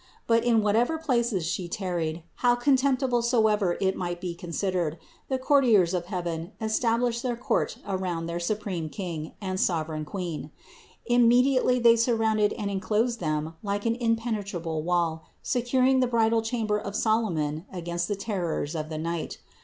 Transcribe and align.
But 0.25 0.43
in 0.43 0.63
whatever 0.63 0.97
places 0.97 1.45
She 1.45 1.67
tarried, 1.67 2.23
how 2.37 2.55
con 2.55 2.75
temptible 2.75 3.21
soever 3.23 3.77
it 3.79 3.95
might 3.95 4.19
be 4.19 4.33
considered, 4.33 4.97
the 5.29 5.37
courtiers 5.37 5.93
of 5.93 6.07
heaven 6.07 6.53
established 6.59 7.21
their 7.21 7.37
court 7.37 7.77
around 7.87 8.25
their 8.25 8.39
supreme 8.39 8.89
King 8.89 9.33
and 9.39 9.59
sovereign 9.59 10.03
Queen. 10.03 10.49
Immediately 11.05 11.77
they 11.77 11.95
surrounded 11.95 12.51
and 12.53 12.71
enclosed 12.71 13.19
them 13.19 13.53
like 13.61 13.85
an 13.85 13.93
impenetrable 13.93 14.81
wall, 14.81 15.23
securing 15.43 15.99
the 15.99 16.07
bridal 16.07 16.41
chamber 16.41 16.79
of 16.79 16.95
Solomon 16.95 17.67
against 17.71 18.07
the 18.07 18.15
terrors 18.15 18.73
of 18.73 18.89
the 18.89 18.97
night. 18.97 19.37